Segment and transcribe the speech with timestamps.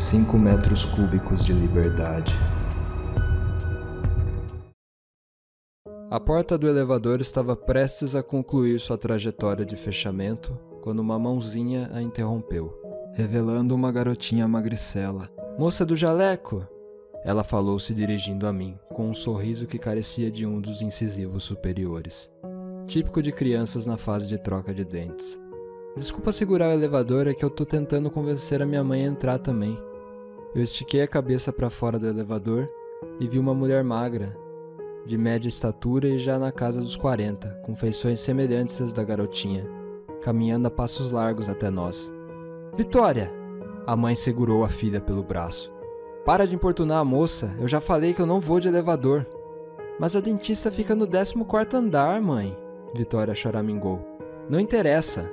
[0.00, 2.32] Cinco metros cúbicos de liberdade.
[6.08, 11.90] A porta do elevador estava prestes a concluir sua trajetória de fechamento quando uma mãozinha
[11.92, 12.72] a interrompeu,
[13.12, 15.28] revelando uma garotinha magricela.
[15.58, 16.64] Moça do jaleco!
[17.24, 21.42] Ela falou se dirigindo a mim, com um sorriso que carecia de um dos incisivos
[21.42, 22.30] superiores,
[22.86, 25.38] típico de crianças na fase de troca de dentes.
[25.96, 29.38] Desculpa segurar o elevador, é que eu tô tentando convencer a minha mãe a entrar
[29.38, 29.76] também.
[30.54, 32.66] Eu estiquei a cabeça para fora do elevador
[33.20, 34.34] e vi uma mulher magra,
[35.04, 39.68] de média estatura e já na casa dos 40, com feições semelhantes às da garotinha,
[40.22, 42.10] caminhando a passos largos até nós.
[42.76, 43.30] Vitória!
[43.86, 45.72] A mãe segurou a filha pelo braço.
[46.24, 49.26] Para de importunar a moça, eu já falei que eu não vou de elevador.
[50.00, 51.34] Mas a dentista fica no 14
[51.74, 52.56] andar, mãe.
[52.94, 54.00] Vitória choramingou.
[54.48, 55.30] Não interessa.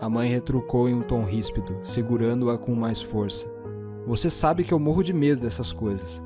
[0.00, 3.53] A mãe retrucou em um tom ríspido, segurando-a com mais força.
[4.06, 6.22] Você sabe que eu morro de medo dessas coisas.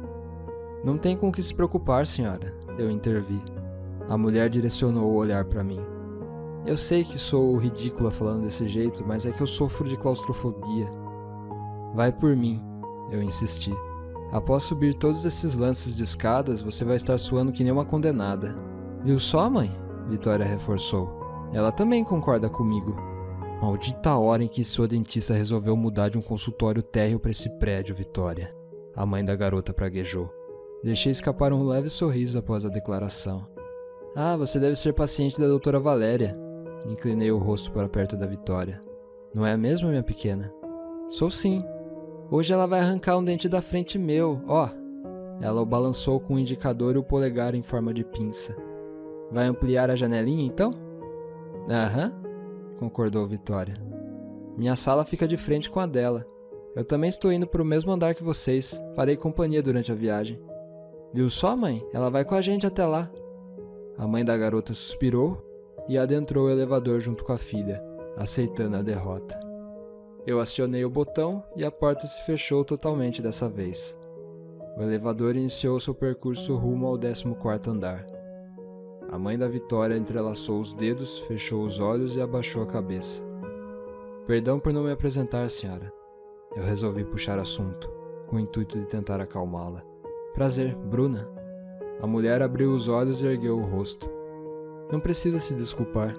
[0.84, 2.54] Não tem com que se preocupar, senhora.
[2.76, 3.40] Eu intervi.
[4.08, 5.80] A mulher direcionou o olhar para mim.
[6.66, 10.88] Eu sei que sou ridícula falando desse jeito, mas é que eu sofro de claustrofobia.
[11.94, 12.62] Vai por mim,
[13.10, 13.72] eu insisti.
[14.32, 18.54] Após subir todos esses lances de escadas, você vai estar suando que nem uma condenada.
[19.04, 19.70] Viu só, mãe?
[20.08, 21.10] Vitória reforçou.
[21.52, 23.07] Ela também concorda comigo.
[23.60, 27.94] Maldita hora em que sua dentista resolveu mudar de um consultório térreo para esse prédio,
[27.94, 28.54] Vitória.
[28.94, 30.30] A mãe da garota praguejou.
[30.82, 33.46] Deixei escapar um leve sorriso após a declaração.
[34.14, 36.38] Ah, você deve ser paciente da doutora Valéria.
[36.90, 38.80] Inclinei o rosto para perto da Vitória.
[39.34, 40.52] Não é mesmo, minha pequena?
[41.08, 41.64] Sou sim.
[42.30, 44.68] Hoje ela vai arrancar um dente da frente meu, ó.
[45.40, 48.56] Ela o balançou com o indicador e o polegar em forma de pinça.
[49.32, 50.72] Vai ampliar a janelinha então?
[51.68, 52.12] Aham,
[52.78, 53.74] concordou Vitória.
[54.56, 56.26] Minha sala fica de frente com a dela.
[56.74, 58.80] Eu também estou indo para o mesmo andar que vocês.
[58.94, 60.40] Farei companhia durante a viagem.
[61.12, 61.84] Viu só, mãe?
[61.92, 63.10] Ela vai com a gente até lá.
[63.96, 65.44] A mãe da garota suspirou
[65.88, 67.82] e adentrou o elevador junto com a filha,
[68.16, 69.38] aceitando a derrota.
[70.26, 73.98] Eu acionei o botão e a porta se fechou totalmente dessa vez.
[74.76, 78.17] O elevador iniciou seu percurso rumo ao 14 andar.
[79.10, 83.24] A mãe da Vitória entrelaçou os dedos, fechou os olhos e abaixou a cabeça.
[84.26, 85.90] Perdão por não me apresentar, senhora.
[86.54, 87.90] Eu resolvi puxar assunto,
[88.26, 89.82] com o intuito de tentar acalmá-la.
[90.34, 91.26] Prazer, Bruna.
[92.02, 94.10] A mulher abriu os olhos e ergueu o rosto.
[94.92, 96.14] Não precisa se desculpar.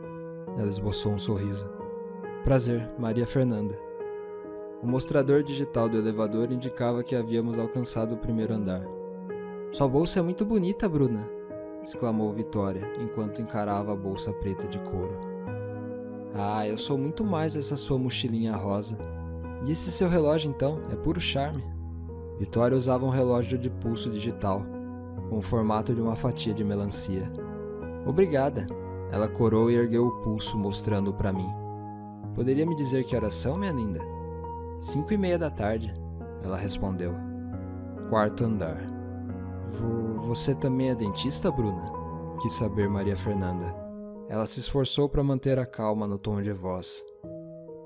[0.58, 1.70] Ela esboçou um sorriso.
[2.44, 3.78] Prazer, Maria Fernanda.
[4.82, 8.82] O mostrador digital do elevador indicava que havíamos alcançado o primeiro andar.
[9.74, 11.30] Sua bolsa é muito bonita, Bruna,
[11.90, 15.18] exclamou Vitória enquanto encarava a bolsa preta de couro.
[16.36, 18.98] Ah, eu sou muito mais essa sua mochilinha rosa.
[19.66, 20.80] E esse seu relógio então?
[20.92, 21.64] É puro charme.
[22.38, 24.64] Vitória usava um relógio de pulso digital,
[25.30, 27.30] com o formato de uma fatia de melancia.
[28.06, 28.68] Obrigada.
[29.12, 31.50] Ela corou e ergueu o pulso, mostrando-o para mim.
[32.36, 34.00] Poderia me dizer que horas são, minha linda?
[34.80, 35.94] Cinco e meia da tarde,
[36.44, 37.14] ela respondeu.
[38.10, 38.99] Quarto andar.
[40.22, 41.92] Você também é dentista, Bruna?
[42.42, 43.76] Quis saber Maria Fernanda.
[44.30, 47.04] Ela se esforçou para manter a calma no tom de voz.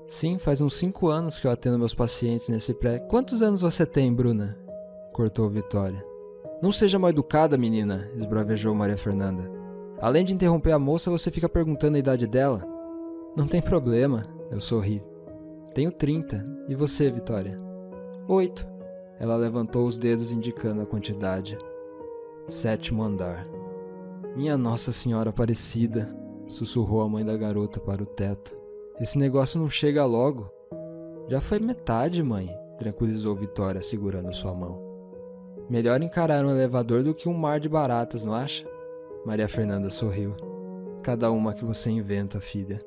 [0.06, 2.98] Sim, faz uns cinco anos que eu atendo meus pacientes nesse pré.
[2.98, 4.56] Quantos anos você tem, Bruna?
[5.12, 6.04] Cortou Vitória.
[6.60, 9.50] Não seja mal educada, menina, esbravejou Maria Fernanda.
[10.00, 12.62] Além de interromper a moça, você fica perguntando a idade dela?
[13.36, 15.02] Não tem problema, eu sorri.
[15.74, 16.44] Tenho 30.
[16.68, 17.58] E você, Vitória?
[18.28, 18.66] Oito.
[19.18, 21.56] Ela levantou os dedos indicando a quantidade.
[22.48, 23.46] Sétimo andar.
[24.36, 26.08] Minha Nossa Senhora Aparecida,
[26.46, 28.54] sussurrou a mãe da garota para o teto.
[29.00, 30.50] Esse negócio não chega logo.
[31.26, 34.78] Já foi metade, mãe, tranquilizou Vitória, segurando sua mão.
[35.70, 38.66] Melhor encarar um elevador do que um mar de baratas, não acha?
[39.24, 40.36] Maria Fernanda sorriu.
[41.02, 42.78] Cada uma que você inventa, filha.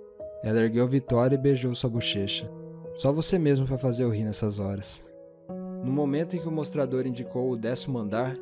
[0.44, 2.48] Ela ergueu Vitória e beijou sua bochecha.
[2.94, 5.04] Só você mesmo para fazer eu rir nessas horas.
[5.84, 8.38] No momento em que o mostrador indicou o décimo andar,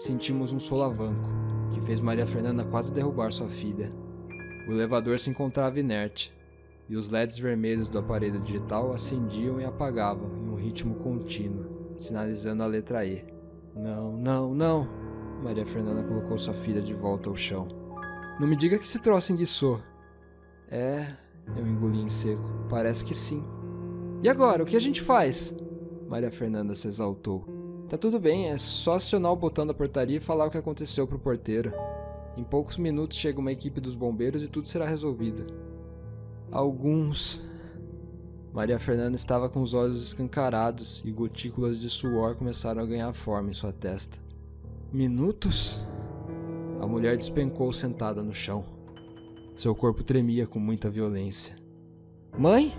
[0.00, 1.28] sentimos um solavanco,
[1.70, 3.90] que fez Maria Fernanda quase derrubar sua filha.
[4.66, 6.34] O elevador se encontrava inerte,
[6.88, 12.62] e os LEDs vermelhos do aparelho digital acendiam e apagavam em um ritmo contínuo, sinalizando
[12.62, 13.26] a letra E.
[13.76, 14.88] Não, não, não!
[15.44, 17.68] Maria Fernanda colocou sua filha de volta ao chão.
[18.40, 19.82] Não me diga que se troço enguiçou.
[20.70, 21.14] É,
[21.56, 22.42] eu engoli em seco.
[22.70, 23.44] Parece que sim.
[24.22, 25.54] E agora, o que a gente faz?
[26.08, 27.59] Maria Fernanda se exaltou.
[27.90, 31.08] Tá tudo bem, é só acionar o botão da portaria e falar o que aconteceu
[31.08, 31.72] pro porteiro.
[32.36, 35.44] Em poucos minutos chega uma equipe dos bombeiros e tudo será resolvido.
[36.52, 37.42] Alguns.
[38.52, 43.50] Maria Fernanda estava com os olhos escancarados e gotículas de suor começaram a ganhar forma
[43.50, 44.20] em sua testa.
[44.92, 45.84] Minutos?
[46.80, 48.64] A mulher despencou sentada no chão.
[49.56, 51.56] Seu corpo tremia com muita violência.
[52.38, 52.72] Mãe?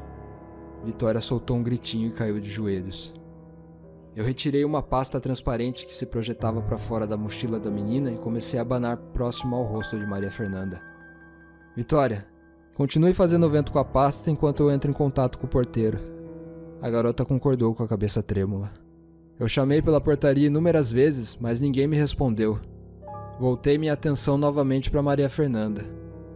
[0.85, 3.13] Vitória soltou um gritinho e caiu de joelhos.
[4.15, 8.17] Eu retirei uma pasta transparente que se projetava para fora da mochila da menina e
[8.17, 10.81] comecei a abanar próximo ao rosto de Maria Fernanda.
[11.75, 12.27] Vitória,
[12.73, 15.97] continue fazendo vento com a pasta enquanto eu entro em contato com o porteiro.
[16.81, 18.73] A garota concordou com a cabeça trêmula.
[19.39, 22.59] Eu chamei pela portaria inúmeras vezes, mas ninguém me respondeu.
[23.39, 25.85] Voltei minha atenção novamente para Maria Fernanda.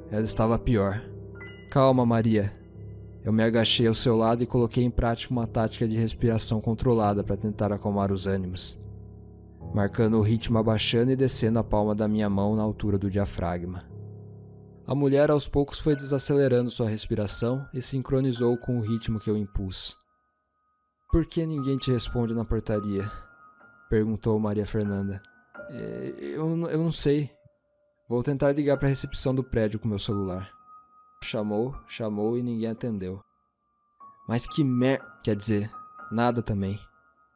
[0.10, 1.04] Ela estava pior.
[1.70, 2.54] Calma, Maria,
[3.26, 7.24] eu me agachei ao seu lado e coloquei em prática uma tática de respiração controlada
[7.24, 8.78] para tentar acalmar os ânimos,
[9.74, 13.84] marcando o ritmo abaixando e descendo a palma da minha mão na altura do diafragma.
[14.86, 19.36] A mulher aos poucos foi desacelerando sua respiração e sincronizou com o ritmo que eu
[19.36, 19.98] impus.
[21.12, 23.10] Por que ninguém te responde na portaria?
[23.90, 25.20] perguntou Maria Fernanda.
[25.72, 27.32] É, eu, eu não sei.
[28.08, 30.52] Vou tentar ligar para a recepção do prédio com meu celular.
[31.26, 33.20] Chamou, chamou e ninguém atendeu.
[34.28, 35.02] Mas que mer...
[35.24, 35.72] Quer dizer,
[36.12, 36.78] nada também.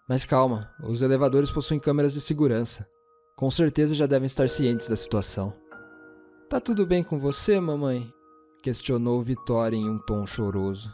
[0.08, 2.88] Mas calma, os elevadores possuem câmeras de segurança.
[3.36, 5.56] Com certeza já devem estar cientes da situação.
[6.48, 8.14] Tá tudo bem com você, mamãe?
[8.62, 10.94] Questionou Vitória em um tom choroso.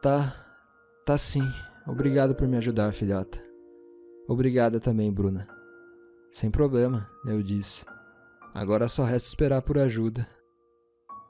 [0.00, 0.32] Tá,
[1.04, 1.46] tá sim.
[1.88, 3.40] Obrigado por me ajudar, filhota.
[4.28, 5.48] Obrigada também, Bruna.
[6.30, 7.84] Sem problema, eu disse.
[8.54, 10.26] Agora só resta esperar por ajuda.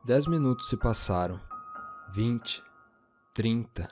[0.04, 1.38] Dez minutos se passaram.
[2.12, 2.60] Vinte.
[3.32, 3.86] Trinta.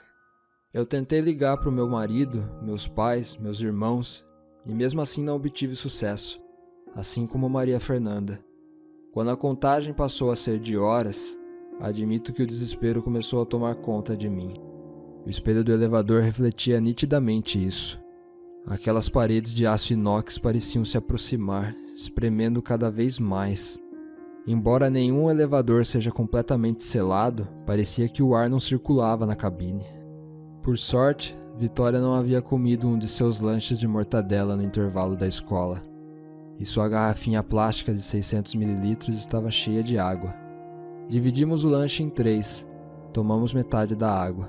[0.75, 4.27] Eu tentei ligar para o meu marido, meus pais, meus irmãos,
[4.67, 6.41] e mesmo assim não obtive sucesso,
[6.97, 8.45] assim como Maria Fernanda.
[9.13, 11.39] Quando a contagem passou a ser de horas,
[11.79, 14.53] admito que o desespero começou a tomar conta de mim.
[15.25, 18.01] O espelho do elevador refletia nitidamente isso.
[18.67, 23.81] Aquelas paredes de aço inox pareciam se aproximar, espremendo cada vez mais.
[24.47, 29.85] Embora nenhum elevador seja completamente selado, parecia que o ar não circulava na cabine.
[30.63, 35.29] Por sorte, Vitória não havia comido um de seus lanches de mortadela no intervalo da
[35.29, 35.83] escola,
[36.59, 40.35] e sua garrafinha plástica de 600 ml estava cheia de água.
[41.07, 42.67] Dividimos o lanche em três,
[43.13, 44.49] tomamos metade da água.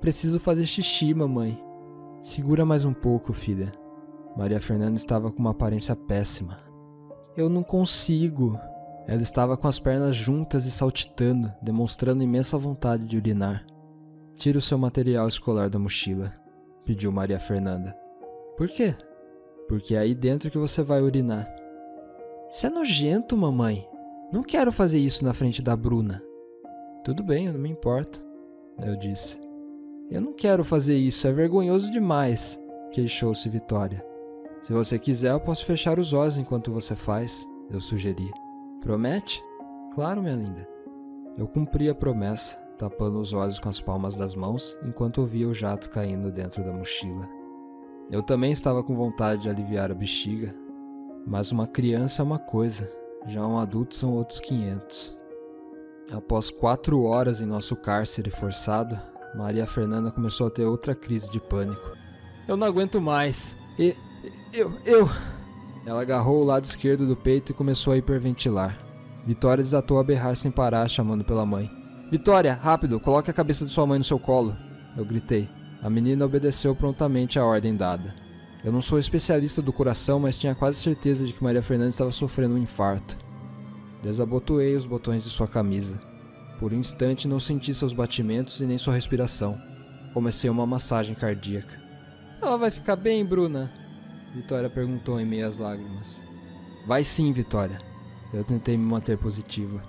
[0.00, 1.56] Preciso fazer xixi, mamãe.
[2.20, 3.70] Segura mais um pouco, filha.
[4.36, 6.56] Maria Fernanda estava com uma aparência péssima.
[7.36, 8.58] Eu não consigo,
[9.06, 13.66] ela estava com as pernas juntas e saltitando, demonstrando imensa vontade de urinar.
[14.34, 16.32] Tire o seu material escolar da mochila,
[16.84, 17.96] pediu Maria Fernanda.
[18.56, 18.94] Por quê?
[19.68, 21.46] Porque é aí dentro que você vai urinar.
[22.50, 23.86] Isso é nojento, mamãe.
[24.32, 26.22] Não quero fazer isso na frente da Bruna.
[27.04, 28.24] Tudo bem, eu não me importo,
[28.80, 29.38] eu disse.
[30.10, 32.60] Eu não quero fazer isso, é vergonhoso demais,
[32.90, 34.04] queixou-se Vitória.
[34.62, 38.30] Se você quiser, eu posso fechar os olhos enquanto você faz, eu sugeri.
[38.84, 39.42] Promete?
[39.94, 40.68] Claro, minha linda.
[41.38, 45.54] Eu cumpri a promessa, tapando os olhos com as palmas das mãos enquanto ouvia o
[45.54, 47.26] jato caindo dentro da mochila.
[48.10, 50.54] Eu também estava com vontade de aliviar a bexiga,
[51.26, 52.86] mas uma criança é uma coisa,
[53.26, 55.16] já um adulto são outros 500.
[56.12, 59.00] Após quatro horas em nosso cárcere forçado,
[59.34, 61.96] Maria Fernanda começou a ter outra crise de pânico.
[62.46, 63.56] Eu não aguento mais.
[63.78, 63.96] E.
[64.52, 64.74] Eu.
[64.84, 65.08] Eu.
[65.86, 68.78] Ela agarrou o lado esquerdo do peito e começou a hiperventilar.
[69.26, 71.70] Vitória desatou a berrar sem parar, chamando pela mãe.
[72.10, 74.56] Vitória, rápido, coloque a cabeça de sua mãe no seu colo.
[74.96, 75.48] Eu gritei.
[75.82, 78.14] A menina obedeceu prontamente à ordem dada.
[78.64, 82.10] Eu não sou especialista do coração, mas tinha quase certeza de que Maria Fernanda estava
[82.10, 83.16] sofrendo um infarto.
[84.02, 86.00] Desabotoei os botões de sua camisa.
[86.58, 89.60] Por um instante não senti seus batimentos e nem sua respiração.
[90.14, 91.78] Comecei uma massagem cardíaca.
[92.40, 93.70] Ela vai ficar bem, Bruna?
[94.34, 96.24] Vitória perguntou em meio às lágrimas.
[96.86, 97.78] Vai sim, Vitória.
[98.32, 99.80] Eu tentei me manter positiva.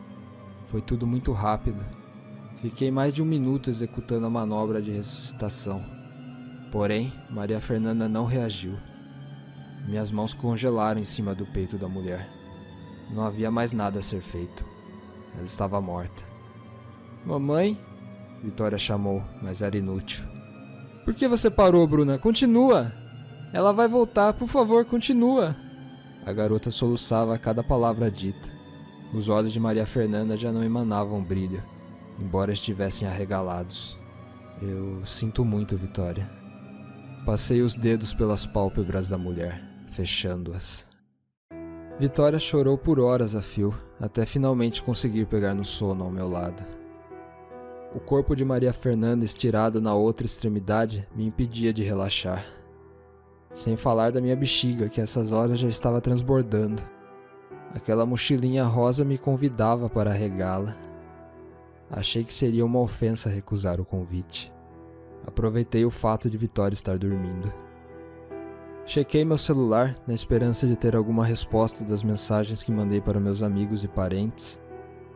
[0.68, 1.84] Foi tudo muito rápido.
[2.58, 5.84] Fiquei mais de um minuto executando a manobra de ressuscitação.
[6.72, 8.78] Porém, Maria Fernanda não reagiu.
[9.88, 12.30] Minhas mãos congelaram em cima do peito da mulher.
[13.12, 14.64] Não havia mais nada a ser feito.
[15.34, 16.24] Ela estava morta.
[17.26, 17.80] Mamãe?
[18.44, 20.24] Vitória chamou, mas era inútil.
[21.04, 22.20] Por que você parou, Bruna?
[22.20, 23.05] Continua!
[23.56, 25.56] Ela vai voltar, por favor, continua.
[26.26, 28.52] A garota soluçava a cada palavra dita.
[29.14, 31.64] Os olhos de Maria Fernanda já não emanavam brilho,
[32.20, 33.98] embora estivessem arregalados.
[34.62, 36.30] Eu sinto muito, Vitória.
[37.26, 40.90] Passei os dedos pelas pálpebras da mulher, fechando-as.
[41.98, 46.62] Vitória chorou por horas a fio, até finalmente conseguir pegar no sono ao meu lado.
[47.96, 52.46] O corpo de Maria Fernanda estirado na outra extremidade me impedia de relaxar.
[53.56, 56.84] Sem falar da minha bexiga, que essas horas já estava transbordando.
[57.74, 60.76] Aquela mochilinha rosa me convidava para regá-la.
[61.90, 64.54] Achei que seria uma ofensa recusar o convite.
[65.26, 67.52] Aproveitei o fato de Vitória estar dormindo.
[68.86, 73.42] Chequei meu celular na esperança de ter alguma resposta das mensagens que mandei para meus
[73.42, 74.60] amigos e parentes,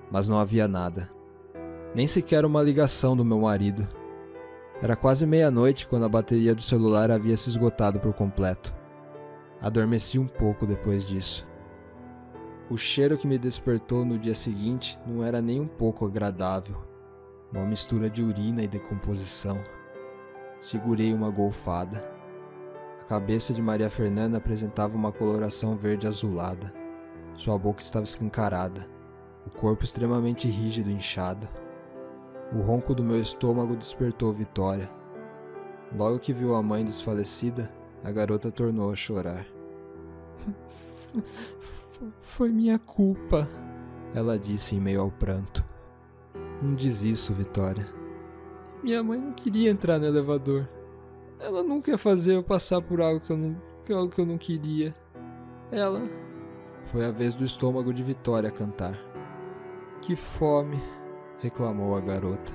[0.09, 1.09] mas não havia nada.
[1.93, 3.85] Nem sequer uma ligação do meu marido.
[4.81, 8.73] Era quase meia-noite quando a bateria do celular havia se esgotado por completo.
[9.61, 11.45] Adormeci um pouco depois disso.
[12.69, 16.77] O cheiro que me despertou no dia seguinte não era nem um pouco agradável.
[17.51, 19.59] Uma mistura de urina e decomposição.
[20.61, 22.01] Segurei uma golfada.
[23.01, 26.71] A cabeça de Maria Fernanda apresentava uma coloração verde azulada.
[27.35, 28.87] Sua boca estava escancarada,
[29.45, 31.49] o corpo extremamente rígido e inchado.
[32.51, 34.89] O ronco do meu estômago despertou Vitória.
[35.95, 37.71] Logo que viu a mãe desfalecida,
[38.03, 39.45] a garota tornou a chorar.
[42.21, 43.47] Foi minha culpa,
[44.15, 45.63] ela disse em meio ao pranto.
[46.61, 47.85] Não diz isso, Vitória.
[48.81, 50.67] Minha mãe não queria entrar no elevador.
[51.39, 53.55] Ela nunca ia fazer eu passar por algo que eu não,
[53.95, 54.93] algo que eu não queria.
[55.71, 56.01] Ela.
[56.85, 58.97] Foi a vez do estômago de Vitória cantar.
[60.01, 60.79] Que fome
[61.41, 62.51] reclamou a garota.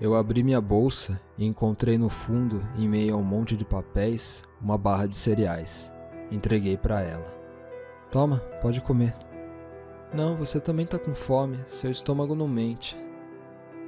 [0.00, 4.44] Eu abri minha bolsa e encontrei no fundo, em meio a um monte de papéis,
[4.60, 5.92] uma barra de cereais.
[6.30, 7.34] Entreguei para ela.
[8.10, 9.14] Toma, pode comer.
[10.12, 12.96] Não, você também tá com fome, seu estômago não mente.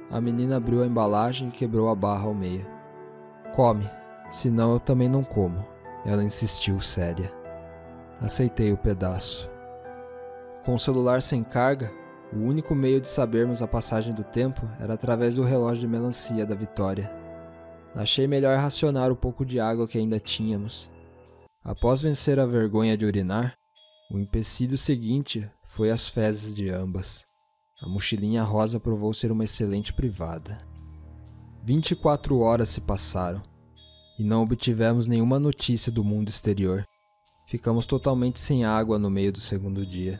[0.09, 2.65] A menina abriu a embalagem e quebrou a barra ao meio.
[3.55, 3.89] Come,
[4.31, 5.63] senão eu também não como.
[6.03, 7.31] Ela insistiu séria.
[8.19, 9.49] Aceitei o pedaço.
[10.65, 11.91] Com o celular sem carga,
[12.31, 16.45] o único meio de sabermos a passagem do tempo era através do relógio de melancia
[16.45, 17.11] da Vitória.
[17.95, 20.91] Achei melhor racionar o pouco de água que ainda tínhamos.
[21.63, 23.55] Após vencer a vergonha de urinar,
[24.11, 27.25] o empecilho seguinte foi as fezes de ambas.
[27.81, 30.57] A mochilinha rosa provou ser uma excelente privada.
[31.63, 33.41] 24 horas se passaram
[34.17, 36.83] e não obtivemos nenhuma notícia do mundo exterior.
[37.47, 40.19] Ficamos totalmente sem água no meio do segundo dia.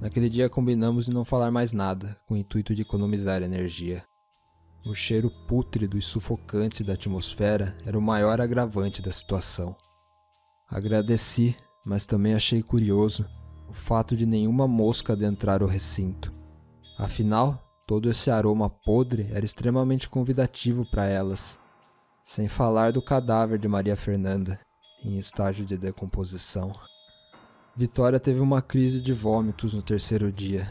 [0.00, 4.04] Naquele dia combinamos de não falar mais nada, com o intuito de economizar energia.
[4.84, 9.74] O cheiro pútrido e sufocante da atmosfera era o maior agravante da situação.
[10.70, 13.26] Agradeci, mas também achei curioso
[13.68, 16.30] o fato de nenhuma mosca adentrar o recinto.
[16.98, 21.58] Afinal, todo esse aroma podre era extremamente convidativo para elas,
[22.24, 24.58] sem falar do cadáver de Maria Fernanda,
[25.04, 26.72] em estágio de decomposição.
[27.78, 30.66] Vitória teve uma crise de vômitos no terceiro dia.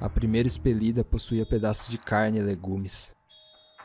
[0.00, 3.12] A primeira expelida possuía pedaços de carne e legumes.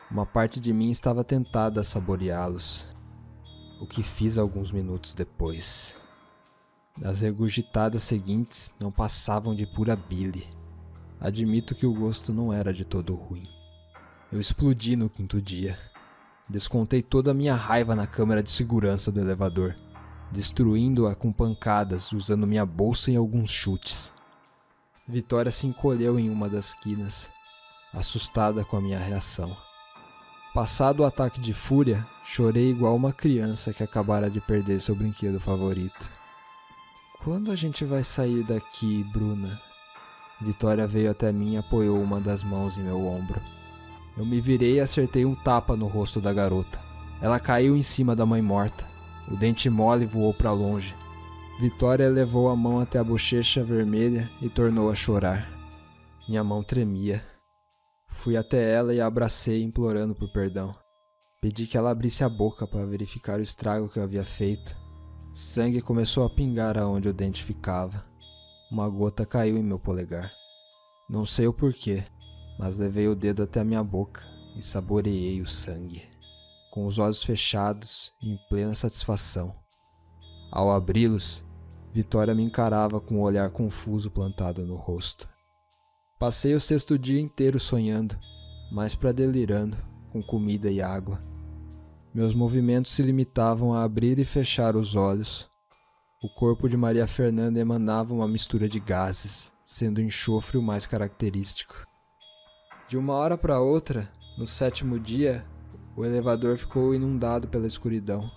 [0.08, 2.86] Uma parte de mim estava tentada a saboreá-los,
[3.80, 5.98] o que fiz alguns minutos depois.
[7.04, 10.46] As regurgitadas seguintes não passavam de pura bile.
[11.20, 13.48] Admito que o gosto não era de todo ruim.
[14.30, 15.76] Eu explodi no quinto dia.
[16.48, 19.74] Descontei toda a minha raiva na câmara de segurança do elevador
[20.30, 24.12] destruindo-a com pancadas, usando minha bolsa e alguns chutes.
[25.08, 27.32] Vitória se encolheu em uma das quinas,
[27.94, 29.56] assustada com a minha reação.
[30.52, 35.38] Passado o ataque de fúria, chorei igual uma criança que acabara de perder seu brinquedo
[35.38, 36.10] favorito.
[37.22, 39.60] Quando a gente vai sair daqui, Bruna?
[40.40, 43.40] Vitória veio até mim e apoiou uma das mãos em meu ombro.
[44.16, 46.80] Eu me virei e acertei um tapa no rosto da garota.
[47.20, 48.84] Ela caiu em cima da mãe morta.
[49.30, 50.94] O dente mole voou para longe.
[51.60, 55.46] Vitória levou a mão até a bochecha vermelha e tornou a chorar.
[56.26, 57.22] Minha mão tremia.
[58.14, 60.74] Fui até ela e a abracei, implorando por perdão.
[61.42, 64.74] Pedi que ela abrisse a boca para verificar o estrago que eu havia feito.
[65.34, 68.04] Sangue começou a pingar aonde o dente ficava.
[68.72, 70.32] Uma gota caiu em meu polegar.
[71.08, 72.02] Não sei o porquê,
[72.58, 74.22] mas levei o dedo até a minha boca
[74.56, 76.17] e saboreei o sangue
[76.70, 79.54] com os olhos fechados e em plena satisfação.
[80.50, 81.42] Ao abri-los,
[81.92, 85.26] Vitória me encarava com um olhar confuso plantado no rosto.
[86.18, 88.16] Passei o sexto dia inteiro sonhando,
[88.70, 89.76] mais para delirando,
[90.12, 91.18] com comida e água.
[92.14, 95.48] Meus movimentos se limitavam a abrir e fechar os olhos.
[96.22, 100.86] O corpo de Maria Fernanda emanava uma mistura de gases, sendo o enxofre o mais
[100.86, 101.74] característico.
[102.88, 105.44] De uma hora para outra, no sétimo dia,
[105.98, 108.30] o elevador ficou inundado pela escuridão.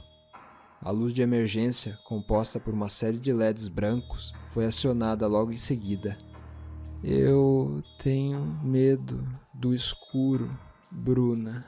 [0.81, 5.57] A luz de emergência, composta por uma série de LEDs brancos, foi acionada logo em
[5.57, 6.17] seguida.
[7.03, 10.49] Eu tenho medo do escuro,
[11.03, 11.63] Bruna,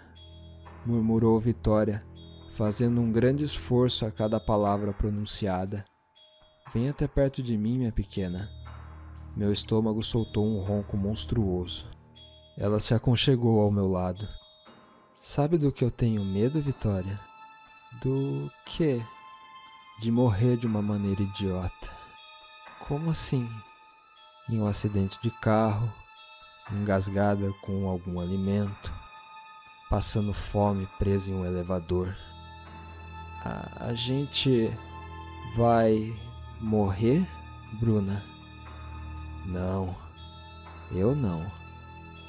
[0.83, 2.01] murmurou Vitória,
[2.55, 5.85] fazendo um grande esforço a cada palavra pronunciada.
[6.73, 8.49] Vem até perto de mim, minha pequena.
[9.37, 11.85] Meu estômago soltou um ronco monstruoso.
[12.57, 14.27] Ela se aconchegou ao meu lado.
[15.25, 17.17] Sabe do que eu tenho medo, Vitória?
[18.01, 19.01] Do quê?
[20.01, 21.89] De morrer de uma maneira idiota.
[22.85, 23.49] Como assim?
[24.49, 25.89] Em um acidente de carro,
[26.73, 28.91] engasgada com algum alimento,
[29.89, 32.13] passando fome presa em um elevador.
[33.45, 34.69] A, a gente
[35.55, 36.13] vai
[36.59, 37.25] morrer,
[37.79, 38.21] Bruna?
[39.45, 39.95] Não,
[40.91, 41.62] eu não.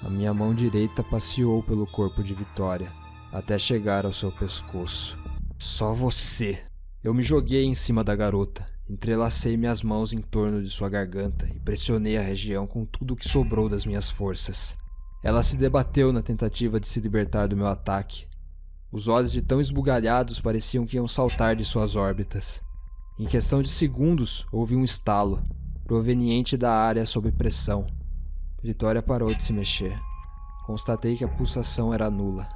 [0.04, 2.92] A minha mão direita passeou pelo corpo de Vitória
[3.32, 5.18] até chegar ao seu pescoço.
[5.58, 6.62] Só você!
[7.02, 11.48] Eu me joguei em cima da garota, entrelacei minhas mãos em torno de sua garganta
[11.54, 14.76] e pressionei a região com tudo o que sobrou das minhas forças.
[15.22, 18.26] Ela se debateu na tentativa de se libertar do meu ataque.
[18.92, 22.62] Os olhos de tão esbugalhados pareciam que iam saltar de suas órbitas.
[23.18, 25.42] Em questão de segundos, houve um estalo,
[25.82, 27.86] proveniente da área sob pressão.
[28.64, 29.94] Vitória parou de se mexer.
[30.64, 32.48] Constatei que a pulsação era nula.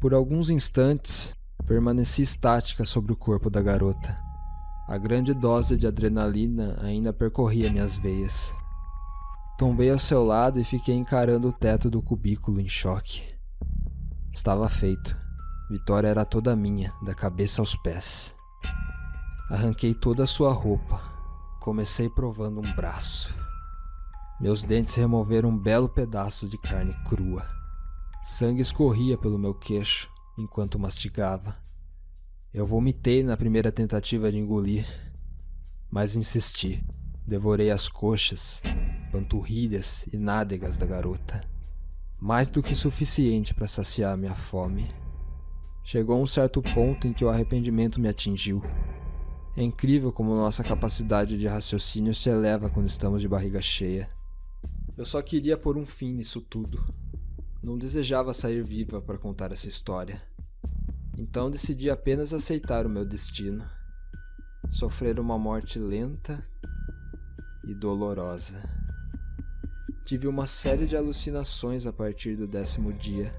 [0.00, 4.18] Por alguns instantes, permaneci estática sobre o corpo da garota.
[4.88, 8.52] A grande dose de adrenalina ainda percorria minhas veias.
[9.56, 13.22] Tombei ao seu lado e fiquei encarando o teto do cubículo em choque.
[14.32, 15.16] Estava feito.
[15.70, 18.34] Vitória era toda minha, da cabeça aos pés.
[19.48, 21.00] Arranquei toda a sua roupa.
[21.60, 23.47] Comecei provando um braço.
[24.40, 27.44] Meus dentes removeram um belo pedaço de carne crua.
[28.22, 31.56] Sangue escorria pelo meu queixo enquanto mastigava.
[32.54, 34.86] Eu vomitei na primeira tentativa de engolir,
[35.90, 36.84] mas insisti.
[37.26, 38.62] Devorei as coxas,
[39.10, 41.40] panturrilhas e nádegas da garota.
[42.20, 44.88] Mais do que suficiente para saciar minha fome.
[45.82, 48.62] Chegou um certo ponto em que o arrependimento me atingiu.
[49.56, 54.08] É incrível como nossa capacidade de raciocínio se eleva quando estamos de barriga cheia.
[54.98, 56.84] Eu só queria pôr um fim nisso tudo.
[57.62, 60.20] Não desejava sair viva para contar essa história.
[61.16, 63.64] Então decidi apenas aceitar o meu destino.
[64.68, 66.44] Sofrer uma morte lenta
[67.64, 68.60] e dolorosa.
[70.04, 73.30] Tive uma série de alucinações a partir do décimo dia.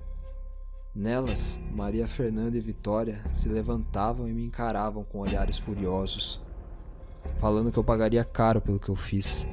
[0.96, 6.42] Nelas, Maria Fernanda e Vitória se levantavam e me encaravam com olhares furiosos,
[7.38, 9.46] falando que eu pagaria caro pelo que eu fiz,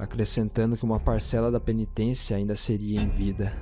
[0.00, 3.52] acrescentando que uma parcela da penitência ainda seria em vida.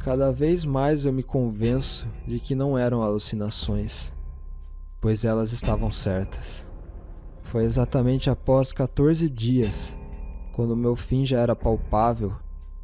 [0.00, 4.12] Cada vez mais eu me convenço de que não eram alucinações,
[5.00, 6.66] pois elas estavam certas.
[7.44, 9.96] Foi exatamente após 14 dias
[10.52, 12.34] quando meu fim já era palpável,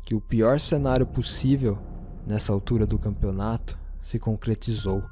[0.04, 1.78] que o pior cenário possível
[2.24, 5.02] nessa altura do campeonato se concretizou.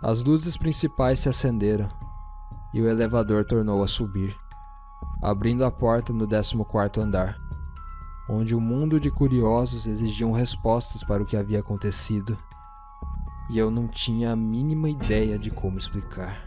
[0.00, 1.88] As luzes principais se acenderam
[2.72, 4.36] e o elevador tornou a subir,
[5.22, 7.38] abrindo a porta no 14 andar,
[8.28, 12.36] onde um mundo de curiosos exigiam respostas para o que havia acontecido,
[13.50, 16.45] e eu não tinha a mínima ideia de como explicar.